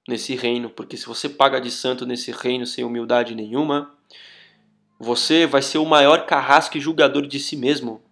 nesse 0.07 0.35
reino, 0.35 0.69
porque 0.69 0.97
se 0.97 1.05
você 1.05 1.27
paga 1.29 1.59
de 1.59 1.71
santo 1.71 2.05
nesse 2.05 2.31
reino 2.31 2.65
sem 2.65 2.83
humildade 2.83 3.35
nenhuma, 3.35 3.96
você 4.99 5.45
vai 5.45 5.61
ser 5.61 5.77
o 5.77 5.85
maior 5.85 6.25
carrasco 6.25 6.77
e 6.77 6.81
julgador 6.81 7.27
de 7.27 7.39
si 7.39 7.55
mesmo, 7.55 8.03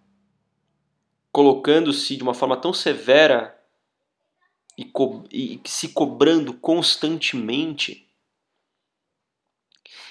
colocando-se 1.32 2.16
de 2.16 2.22
uma 2.22 2.34
forma 2.34 2.56
tão 2.56 2.72
severa 2.72 3.60
e, 4.76 4.84
co 4.84 5.24
e 5.30 5.60
se 5.64 5.88
cobrando 5.88 6.54
constantemente, 6.54 8.08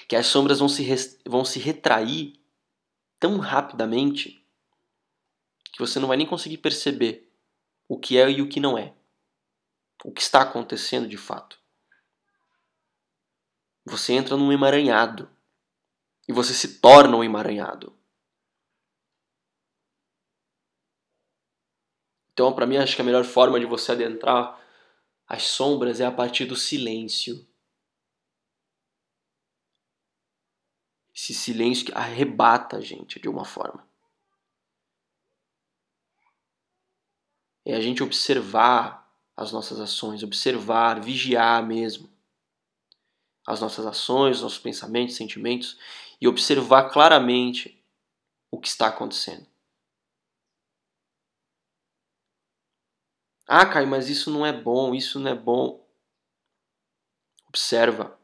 que 0.08 0.14
as 0.14 0.26
sombras 0.26 0.58
vão 0.58 0.68
se, 0.68 1.18
vão 1.26 1.44
se 1.44 1.58
retrair 1.58 2.38
tão 3.18 3.38
rapidamente 3.38 4.44
que 5.72 5.78
você 5.78 5.98
não 5.98 6.08
vai 6.08 6.16
nem 6.16 6.26
conseguir 6.26 6.58
perceber 6.58 7.32
o 7.88 7.98
que 7.98 8.18
é 8.18 8.30
e 8.30 8.42
o 8.42 8.48
que 8.48 8.60
não 8.60 8.78
é, 8.78 8.94
o 10.04 10.12
que 10.12 10.22
está 10.22 10.42
acontecendo 10.42 11.08
de 11.08 11.16
fato. 11.16 11.58
Você 13.84 14.12
entra 14.12 14.36
num 14.36 14.52
emaranhado 14.52 15.28
e 16.28 16.32
você 16.32 16.52
se 16.52 16.80
torna 16.80 17.16
um 17.16 17.24
emaranhado. 17.24 17.96
Então, 22.32 22.52
para 22.52 22.66
mim, 22.66 22.76
acho 22.76 22.94
que 22.94 23.02
a 23.02 23.04
melhor 23.04 23.24
forma 23.24 23.58
de 23.58 23.66
você 23.66 23.92
adentrar 23.92 24.60
as 25.26 25.44
sombras 25.44 26.00
é 26.00 26.04
a 26.04 26.12
partir 26.12 26.44
do 26.44 26.56
silêncio. 26.56 27.46
Esse 31.14 31.32
silêncio 31.32 31.86
que 31.86 31.92
arrebata 31.92 32.76
a 32.76 32.80
gente 32.80 33.18
de 33.18 33.28
uma 33.28 33.44
forma. 33.44 33.88
É 37.64 37.74
a 37.74 37.80
gente 37.80 38.02
observar 38.02 39.10
as 39.34 39.50
nossas 39.50 39.80
ações, 39.80 40.22
observar, 40.22 41.00
vigiar 41.00 41.66
mesmo 41.66 42.14
as 43.46 43.60
nossas 43.60 43.86
ações, 43.86 44.40
nossos 44.42 44.58
pensamentos, 44.58 45.14
sentimentos 45.14 45.78
e 46.20 46.26
observar 46.26 46.90
claramente 46.90 47.82
o 48.50 48.58
que 48.58 48.68
está 48.68 48.88
acontecendo. 48.88 49.46
Ah, 53.46 53.64
Caio, 53.64 53.86
mas 53.86 54.08
isso 54.08 54.30
não 54.30 54.44
é 54.44 54.52
bom, 54.52 54.94
isso 54.94 55.20
não 55.20 55.30
é 55.30 55.34
bom. 55.34 55.86
Observa. 57.48 58.18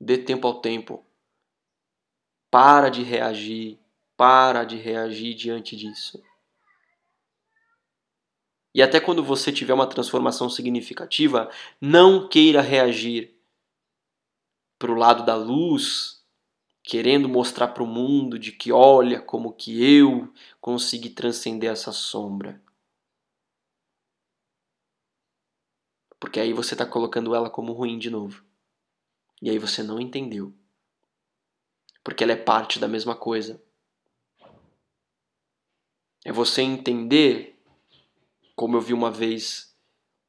Dê 0.00 0.16
tempo 0.16 0.46
ao 0.46 0.60
tempo. 0.60 1.04
Para 2.50 2.88
de 2.88 3.02
reagir, 3.02 3.78
para 4.16 4.64
de 4.64 4.76
reagir 4.76 5.34
diante 5.34 5.76
disso. 5.76 6.22
E 8.74 8.82
até 8.82 8.98
quando 8.98 9.22
você 9.22 9.52
tiver 9.52 9.72
uma 9.72 9.86
transformação 9.86 10.50
significativa, 10.50 11.50
não 11.80 12.28
queira 12.28 12.60
reagir 12.60 13.32
para 14.78 14.90
o 14.90 14.96
lado 14.96 15.24
da 15.24 15.36
luz, 15.36 16.13
querendo 16.84 17.30
mostrar 17.30 17.68
para 17.68 17.82
o 17.82 17.86
mundo 17.86 18.38
de 18.38 18.52
que 18.52 18.70
olha 18.70 19.20
como 19.20 19.54
que 19.54 19.82
eu 19.82 20.30
consegui 20.60 21.08
transcender 21.08 21.72
essa 21.72 21.90
sombra. 21.90 22.62
Porque 26.20 26.38
aí 26.38 26.52
você 26.52 26.74
está 26.74 26.84
colocando 26.84 27.34
ela 27.34 27.48
como 27.48 27.72
ruim 27.72 27.98
de 27.98 28.10
novo. 28.10 28.44
E 29.40 29.48
aí 29.48 29.58
você 29.58 29.82
não 29.82 29.98
entendeu. 29.98 30.52
Porque 32.04 32.22
ela 32.22 32.34
é 32.34 32.36
parte 32.36 32.78
da 32.78 32.86
mesma 32.86 33.16
coisa. 33.16 33.62
É 36.22 36.30
você 36.32 36.60
entender 36.60 37.58
como 38.54 38.76
eu 38.76 38.80
vi 38.80 38.92
uma 38.92 39.10
vez 39.10 39.74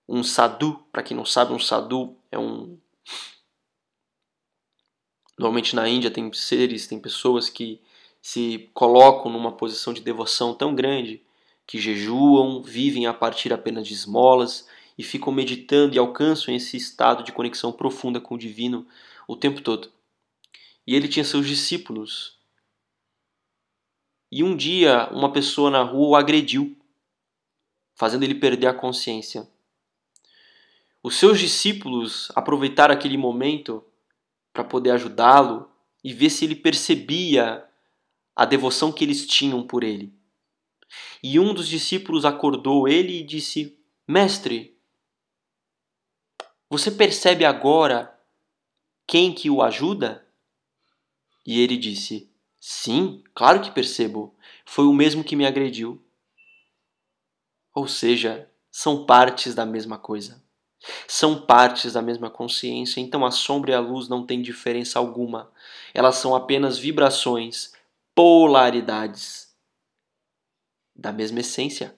um 0.07 0.23
sadhu, 0.23 0.79
para 0.91 1.03
quem 1.03 1.17
não 1.17 1.25
sabe, 1.25 1.51
um 1.51 1.59
sadhu 1.59 2.17
é 2.31 2.39
um 2.39 2.54
Normalmente 5.37 5.75
na 5.75 5.87
Índia 5.87 6.09
tem 6.09 6.31
seres, 6.33 6.87
tem 6.87 6.99
pessoas 6.99 7.49
que 7.49 7.81
se 8.21 8.69
colocam 8.73 9.31
numa 9.31 9.51
posição 9.51 9.93
de 9.93 10.01
devoção 10.01 10.53
tão 10.53 10.73
grande 10.73 11.21
que 11.67 11.79
jejuam, 11.79 12.61
vivem 12.61 13.05
a 13.05 13.13
partir 13.13 13.51
apenas 13.51 13.87
de 13.87 13.93
esmolas 13.93 14.67
e 14.97 15.03
ficam 15.03 15.33
meditando 15.33 15.95
e 15.95 15.99
alcançam 15.99 16.53
esse 16.53 16.77
estado 16.77 17.23
de 17.23 17.31
conexão 17.31 17.71
profunda 17.71 18.19
com 18.19 18.35
o 18.35 18.39
divino 18.39 18.87
o 19.27 19.35
tempo 19.35 19.61
todo. 19.61 19.91
E 20.87 20.95
ele 20.95 21.07
tinha 21.07 21.25
seus 21.25 21.47
discípulos. 21.47 22.37
E 24.31 24.43
um 24.43 24.55
dia 24.55 25.09
uma 25.11 25.31
pessoa 25.31 25.69
na 25.69 25.83
rua 25.83 26.09
o 26.09 26.15
agrediu 26.15 26.75
fazendo 27.95 28.23
ele 28.23 28.35
perder 28.35 28.67
a 28.67 28.73
consciência. 28.73 29.47
Os 31.01 31.15
seus 31.15 31.39
discípulos 31.39 32.31
aproveitaram 32.35 32.93
aquele 32.93 33.17
momento 33.17 33.83
para 34.55 34.63
poder 34.63 34.91
ajudá-lo 34.91 35.69
e 36.01 36.13
ver 36.13 36.29
se 36.29 36.45
ele 36.45 36.55
percebia 36.55 37.67
a 38.33 38.45
devoção 38.45 38.89
que 38.89 39.03
eles 39.03 39.27
tinham 39.27 39.67
por 39.67 39.83
ele. 39.83 40.13
E 41.21 41.37
um 41.37 41.53
dos 41.53 41.67
discípulos 41.67 42.23
acordou 42.23 42.87
ele 42.87 43.19
e 43.19 43.23
disse: 43.23 43.77
Mestre, 44.07 44.79
você 46.69 46.89
percebe 46.89 47.43
agora 47.43 48.17
quem 49.05 49.33
que 49.33 49.49
o 49.49 49.61
ajuda? 49.61 50.25
E 51.45 51.59
ele 51.59 51.75
disse: 51.75 52.31
Sim, 52.57 53.21
claro 53.33 53.61
que 53.61 53.71
percebo. 53.71 54.33
Foi 54.65 54.85
o 54.85 54.93
mesmo 54.93 55.21
que 55.21 55.35
me 55.35 55.45
agrediu. 55.45 56.01
Ou 57.73 57.89
seja, 57.89 58.49
são 58.71 59.05
partes 59.05 59.53
da 59.53 59.65
mesma 59.65 59.97
coisa. 59.97 60.44
São 61.07 61.41
partes 61.41 61.93
da 61.93 62.01
mesma 62.01 62.29
consciência, 62.29 62.99
então 62.99 63.25
a 63.25 63.31
sombra 63.31 63.71
e 63.71 63.75
a 63.75 63.79
luz 63.79 64.07
não 64.07 64.25
têm 64.25 64.41
diferença 64.41 64.99
alguma. 64.99 65.51
Elas 65.93 66.15
são 66.15 66.35
apenas 66.35 66.77
vibrações, 66.77 67.73
polaridades 68.13 69.53
da 70.95 71.11
mesma 71.11 71.39
essência. 71.41 71.95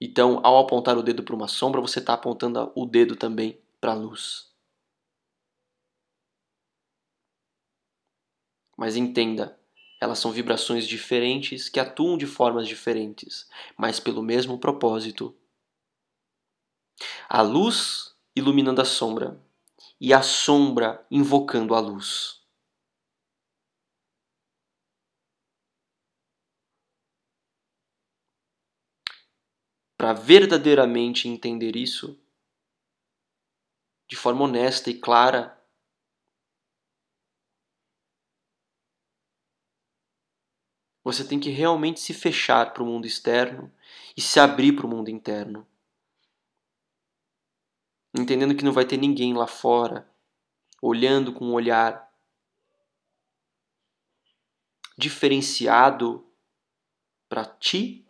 Então, 0.00 0.40
ao 0.42 0.58
apontar 0.58 0.98
o 0.98 1.02
dedo 1.02 1.22
para 1.22 1.34
uma 1.34 1.48
sombra, 1.48 1.80
você 1.80 1.98
está 1.98 2.14
apontando 2.14 2.72
o 2.74 2.84
dedo 2.84 3.16
também 3.16 3.58
para 3.80 3.92
a 3.92 3.94
luz. 3.94 4.52
Mas 8.76 8.96
entenda, 8.96 9.58
elas 10.02 10.18
são 10.18 10.32
vibrações 10.32 10.84
diferentes 10.84 11.68
que 11.68 11.78
atuam 11.78 12.18
de 12.18 12.26
formas 12.26 12.66
diferentes, 12.66 13.48
mas 13.78 14.00
pelo 14.00 14.20
mesmo 14.20 14.58
propósito. 14.58 15.32
A 17.28 17.40
luz 17.40 18.12
iluminando 18.34 18.80
a 18.80 18.84
sombra 18.84 19.40
e 20.00 20.12
a 20.12 20.20
sombra 20.20 21.06
invocando 21.08 21.72
a 21.72 21.78
luz. 21.78 22.42
Para 29.96 30.12
verdadeiramente 30.12 31.28
entender 31.28 31.76
isso, 31.76 32.20
de 34.10 34.16
forma 34.16 34.42
honesta 34.42 34.90
e 34.90 34.94
clara, 34.98 35.61
Você 41.04 41.24
tem 41.24 41.40
que 41.40 41.50
realmente 41.50 42.00
se 42.00 42.14
fechar 42.14 42.72
para 42.72 42.82
o 42.82 42.86
mundo 42.86 43.06
externo 43.06 43.72
e 44.16 44.20
se 44.20 44.38
abrir 44.38 44.72
para 44.72 44.86
o 44.86 44.88
mundo 44.88 45.08
interno. 45.08 45.66
Entendendo 48.14 48.54
que 48.54 48.64
não 48.64 48.72
vai 48.72 48.84
ter 48.84 48.96
ninguém 48.96 49.34
lá 49.34 49.46
fora 49.46 50.08
olhando 50.82 51.32
com 51.32 51.46
um 51.46 51.52
olhar 51.52 52.12
diferenciado 54.98 56.26
para 57.28 57.44
ti 57.44 58.04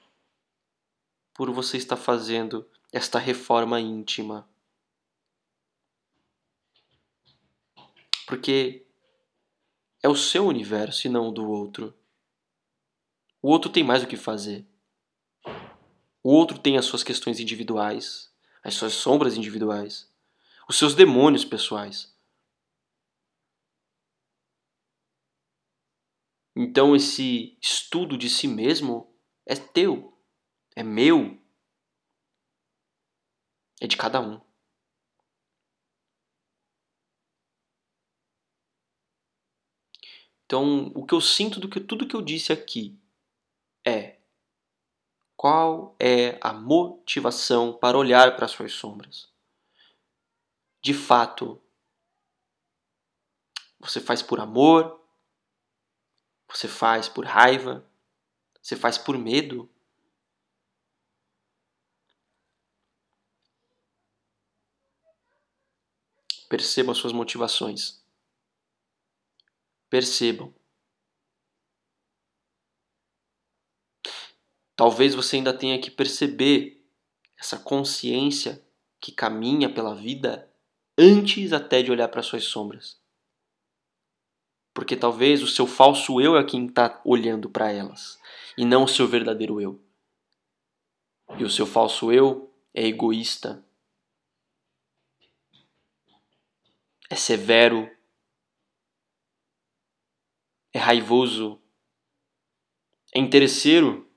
por 1.35 1.51
você 1.51 1.77
estar 1.77 1.97
fazendo 1.97 2.69
esta 2.91 3.19
reforma 3.19 3.79
íntima. 3.79 4.49
Porque 8.27 8.87
é 10.03 10.09
o 10.09 10.17
seu 10.17 10.47
universo 10.47 11.07
e 11.07 11.11
não 11.11 11.29
o 11.29 11.33
do 11.33 11.49
outro. 11.49 11.95
O 13.43 13.51
outro 13.51 13.69
tem 13.69 13.83
mais 13.83 14.05
o 14.05 14.07
que 14.07 14.17
fazer. 14.17 14.65
O 16.23 16.31
outro 16.31 16.57
tem 16.57 16.79
as 16.79 16.85
suas 16.85 17.03
questões 17.03 17.41
individuais, 17.41 18.33
as 18.63 18.75
suas 18.75 18.93
sombras 18.93 19.37
individuais, 19.37 20.09
os 20.69 20.79
seus 20.79 20.95
demônios 20.95 21.45
pessoais. 21.45 22.17
Então 26.55 26.95
esse 26.95 27.59
estudo 27.61 28.17
de 28.17 28.31
si 28.31 28.47
mesmo 28.47 29.13
é 29.45 29.57
teu, 29.57 30.17
é 30.77 30.85
meu, 30.85 31.37
é 33.81 33.89
de 33.89 33.97
cada 33.97 34.21
um. 34.21 34.41
Então, 40.45 40.93
o 40.95 41.07
que 41.07 41.15
eu 41.15 41.21
sinto 41.21 41.59
do 41.59 41.67
que 41.67 41.81
tudo 41.81 42.07
que 42.07 42.15
eu 42.15 42.21
disse 42.21 42.53
aqui 42.53 43.02
é 43.85 44.23
qual 45.43 45.97
é 45.99 46.39
a 46.41 46.53
motivação 46.53 47.73
para 47.73 47.99
olhar 47.99 48.37
para 48.37 48.45
as 48.45 48.53
suas 48.53 48.73
sombras? 48.73 49.29
De 50.81 50.95
fato, 50.95 51.61
você 53.81 54.01
faz 54.01 54.23
por 54.23 54.39
amor? 54.39 55.01
Você 56.49 56.69
faz 56.69 57.09
por 57.09 57.25
raiva? 57.25 57.85
Você 58.61 58.77
faz 58.77 58.97
por 58.97 59.19
medo? 59.19 59.69
Percebam 66.49 66.93
as 66.93 66.99
suas 66.99 67.13
motivações. 67.13 68.01
Percebam. 69.91 70.55
Talvez 74.83 75.15
você 75.15 75.37
ainda 75.37 75.57
tenha 75.57 75.81
que 75.81 75.93
perceber 75.93 76.85
essa 77.39 77.57
consciência 77.57 78.61
que 79.01 79.13
caminha 79.13 79.73
pela 79.73 79.95
vida 79.95 80.53
antes 80.99 81.53
até 81.53 81.85
de 81.85 81.93
olhar 81.93 82.09
para 82.09 82.21
suas 82.21 82.43
sombras. 82.43 83.01
Porque 84.75 84.97
talvez 84.97 85.41
o 85.41 85.47
seu 85.47 85.69
falso 85.69 86.21
eu 86.21 86.37
é 86.37 86.43
quem 86.43 86.67
está 86.67 87.01
olhando 87.05 87.49
para 87.49 87.71
elas 87.71 88.19
e 88.59 88.65
não 88.65 88.83
o 88.83 88.89
seu 88.89 89.07
verdadeiro 89.07 89.61
eu. 89.61 89.81
E 91.39 91.45
o 91.45 91.49
seu 91.49 91.65
falso 91.65 92.11
eu 92.11 92.53
é 92.75 92.85
egoísta, 92.85 93.65
é 97.09 97.15
severo, 97.15 97.89
é 100.73 100.79
raivoso, 100.81 101.63
é 103.15 103.21
interesseiro 103.21 104.11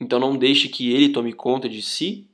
Então 0.00 0.18
não 0.18 0.36
deixe 0.36 0.68
que 0.68 0.92
ele 0.92 1.12
tome 1.12 1.32
conta 1.32 1.68
de 1.68 1.82
si 1.82 2.30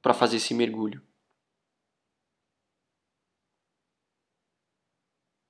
para 0.00 0.14
fazer 0.14 0.36
esse 0.36 0.54
mergulho. 0.54 1.02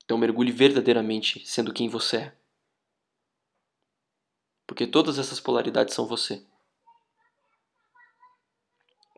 Então 0.03 0.17
mergulhe 0.17 0.51
verdadeiramente 0.51 1.45
sendo 1.47 1.73
quem 1.73 1.87
você 1.87 2.17
é. 2.17 2.37
Porque 4.67 4.87
todas 4.87 5.19
essas 5.19 5.39
polaridades 5.39 5.93
são 5.93 6.05
você. 6.07 6.45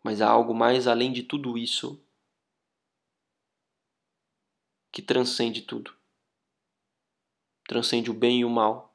Mas 0.04 0.22
há 0.22 0.30
algo 0.30 0.54
mais 0.54 0.88
além 0.88 1.12
de 1.12 1.24
tudo 1.24 1.58
isso 1.58 2.04
que 4.92 5.02
transcende 5.02 5.64
tudo. 5.64 5.96
Transcende 7.68 8.12
o 8.12 8.14
bem 8.14 8.42
e 8.42 8.46
o 8.46 8.50
mal, 8.50 8.93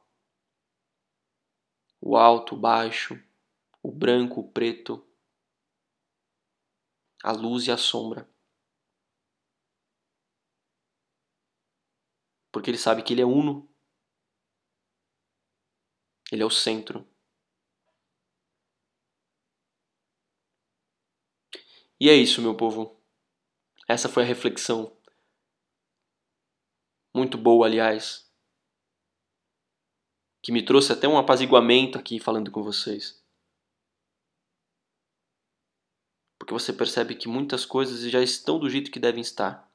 o 2.01 2.17
alto, 2.17 2.55
o 2.55 2.59
baixo, 2.59 3.21
o 3.83 3.91
branco, 3.91 4.41
o 4.41 4.51
preto, 4.51 5.05
a 7.23 7.33
luz 7.33 7.67
e 7.67 7.71
a 7.71 7.77
sombra. 7.77 8.29
Porque 12.53 12.71
ele 12.71 12.79
sabe 12.79 13.03
que 13.03 13.13
ele 13.13 13.23
é 13.23 13.27
uno. 13.27 13.69
Ele 16.31 16.43
é 16.43 16.47
o 16.47 16.51
centro. 16.51 17.07
E 22.01 22.09
é 22.09 22.15
isso, 22.15 22.41
meu 22.41 22.57
povo. 22.57 22.97
Essa 23.89 24.09
foi 24.09 24.23
a 24.23 24.27
reflexão. 24.27 24.97
Muito 27.15 27.37
boa, 27.37 27.67
aliás. 27.67 28.28
Que 30.43 30.53
me 30.53 30.65
trouxe 30.65 30.93
até 30.93 31.09
um 31.09 31.19
apaziguamento 31.19 31.99
aqui 31.99 32.19
falando 32.19 32.51
com 32.51 32.63
vocês. 32.63 33.23
Porque 36.39 36.53
você 36.53 36.73
percebe 36.73 37.15
que 37.15 37.29
muitas 37.29 37.67
coisas 37.67 38.01
já 38.11 38.23
estão 38.23 38.59
do 38.59 38.71
jeito 38.71 38.91
que 38.91 39.01
devem 39.01 39.21
estar. 39.21 39.69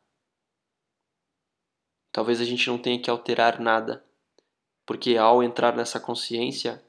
Talvez 2.11 2.39
a 2.39 2.45
gente 2.45 2.67
não 2.67 2.77
tenha 2.77 3.01
que 3.01 3.09
alterar 3.09 3.59
nada, 3.59 4.05
porque 4.85 5.17
ao 5.17 5.43
entrar 5.43 5.75
nessa 5.75 5.99
consciência, 5.99 6.83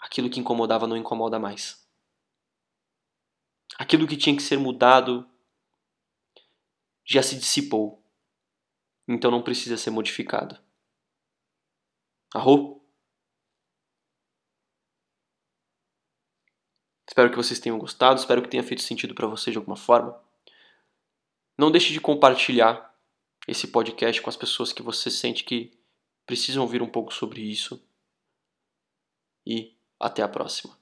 aquilo 0.00 0.30
que 0.30 0.40
incomodava 0.40 0.86
não 0.86 0.96
incomoda 0.96 1.38
mais. 1.38 1.86
Aquilo 3.78 4.06
que 4.06 4.16
tinha 4.16 4.34
que 4.34 4.42
ser 4.42 4.58
mudado 4.58 5.28
já 7.04 7.22
se 7.22 7.36
dissipou. 7.36 8.02
Então 9.06 9.30
não 9.30 9.42
precisa 9.42 9.76
ser 9.76 9.90
modificado. 9.90 10.58
Arro? 12.36 12.82
Espero 17.08 17.30
que 17.30 17.36
vocês 17.36 17.58
tenham 17.58 17.78
gostado, 17.78 18.20
espero 18.20 18.42
que 18.42 18.48
tenha 18.48 18.62
feito 18.62 18.82
sentido 18.82 19.14
para 19.14 19.26
vocês 19.26 19.54
de 19.54 19.58
alguma 19.58 19.76
forma. 19.76 20.22
Não 21.56 21.70
deixe 21.70 21.94
de 21.94 22.00
compartilhar 22.00 22.94
esse 23.48 23.68
podcast 23.68 24.20
com 24.20 24.28
as 24.28 24.36
pessoas 24.36 24.70
que 24.70 24.82
você 24.82 25.10
sente 25.10 25.44
que 25.44 25.72
precisam 26.26 26.62
ouvir 26.62 26.82
um 26.82 26.90
pouco 26.90 27.14
sobre 27.14 27.40
isso. 27.40 27.82
E 29.46 29.74
até 29.98 30.22
a 30.22 30.28
próxima. 30.28 30.76